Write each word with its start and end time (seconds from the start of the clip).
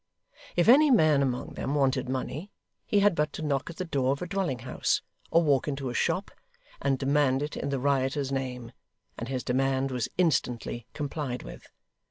If 0.55 0.67
any 0.67 0.89
man 0.89 1.21
among 1.21 1.49
them 1.53 1.75
wanted 1.75 2.09
money, 2.09 2.49
he 2.87 3.01
had 3.01 3.13
but 3.13 3.31
to 3.33 3.43
knock 3.43 3.69
at 3.69 3.77
the 3.77 3.85
door 3.85 4.13
of 4.13 4.23
a 4.23 4.25
dwelling 4.25 4.57
house, 4.57 5.03
or 5.29 5.43
walk 5.43 5.67
into 5.67 5.91
a 5.91 5.93
shop, 5.93 6.31
and 6.81 6.97
demand 6.97 7.43
it 7.43 7.55
in 7.55 7.69
the 7.69 7.77
rioters 7.77 8.31
name; 8.31 8.71
and 9.15 9.27
his 9.27 9.43
demand 9.43 9.91
was 9.91 10.09
instantly 10.17 10.87
complied 10.95 11.43
with. 11.43 11.67